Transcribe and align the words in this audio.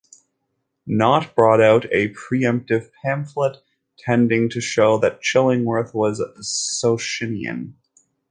Knott 0.87 1.35
brought 1.35 1.61
out 1.61 1.85
a 1.93 2.11
preemptive 2.15 2.89
pamphlet 3.03 3.57
tending 3.99 4.49
to 4.49 4.59
show 4.59 4.97
that 4.97 5.21
Chillingworth 5.21 5.93
was 5.93 6.19
a 6.19 6.33
Socinian. 6.41 7.75